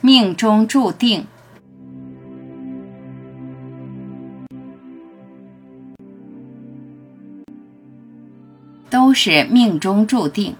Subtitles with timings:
[0.00, 1.26] 命中注定，
[8.88, 10.54] 都是命中注定。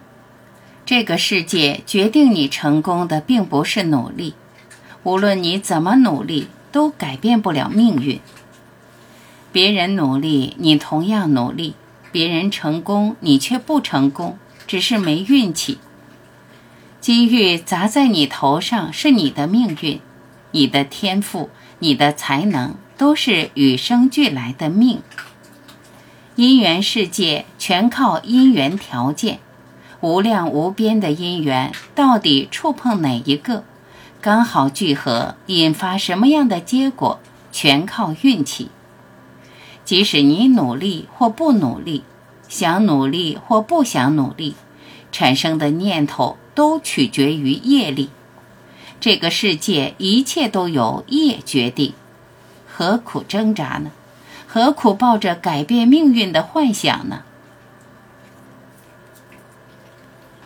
[0.84, 4.34] 这个世界决定你成功的，并不是努力，
[5.04, 8.18] 无论你怎么努力，都改变不了命运。
[9.52, 11.74] 别人努力，你同样努力；
[12.10, 14.36] 别人成功，你却不成功，
[14.66, 15.78] 只是没运气。
[17.00, 20.00] 机遇砸在你头上是你的命运，
[20.50, 21.48] 你的天赋、
[21.78, 25.00] 你的才能都是与生俱来的命。
[26.34, 29.38] 因缘世界全靠因缘条件，
[30.00, 33.64] 无量无边的因缘，到底触碰哪一个，
[34.20, 37.20] 刚好聚合，引发什么样的结果，
[37.52, 38.70] 全靠运气。
[39.84, 42.04] 即使你努力或不努力，
[42.48, 44.54] 想努力或不想努力，
[45.12, 46.36] 产生的念头。
[46.58, 48.10] 都取决于业力，
[48.98, 51.94] 这个世界一切都由业决定，
[52.66, 53.92] 何苦挣扎呢？
[54.48, 57.22] 何苦抱着改变命运的幻想呢？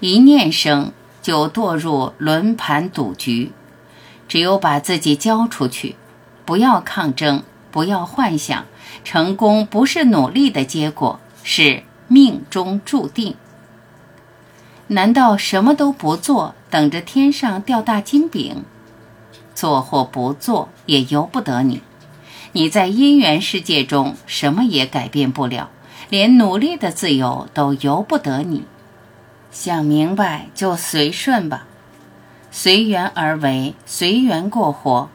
[0.01, 0.93] 一念生
[1.23, 3.53] 就堕入轮盘赌局，
[4.29, 5.97] 只有把自己交出去，
[6.45, 8.67] 不要抗争，不要幻想，
[9.03, 13.35] 成功不是努力的结果，是命中注定。
[14.93, 18.65] 难道什么都不做，等着天上掉大金饼？
[19.55, 21.83] 做或不做也由不得你。
[22.53, 25.71] 你在因缘世界中，什么也改变不了，
[26.09, 28.65] 连努力的自由都由不得你。
[29.51, 31.67] 想明白就随顺吧，
[32.51, 35.09] 随缘而为，随缘过活。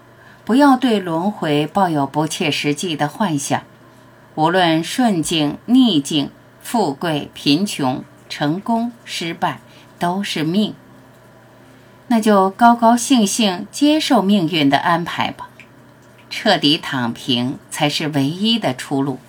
[0.46, 3.64] 不要对轮回抱有不切实际的幻想。
[4.36, 6.30] 无论顺境逆境，
[6.62, 9.60] 富贵贫穷，成功失败。
[10.00, 10.74] 都是命，
[12.08, 15.50] 那就高高兴兴接受命运的安排吧。
[16.30, 19.20] 彻底躺平才是唯一的出路。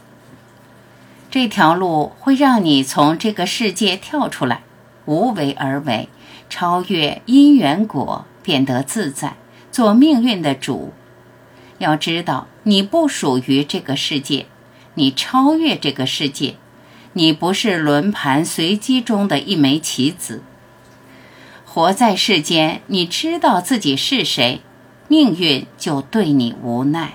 [1.30, 4.62] 这条路会让你从这个世界跳出来，
[5.04, 6.08] 无为而为，
[6.48, 9.34] 超越因缘果，变得自在，
[9.70, 10.92] 做命运的主。
[11.78, 14.46] 要知道，你不属于这个世界，
[14.94, 16.56] 你超越这个世界，
[17.12, 20.42] 你不是轮盘随机中的一枚棋子。
[21.78, 24.62] 活在世间，你知道自己是谁，
[25.06, 27.12] 命运就对你无奈。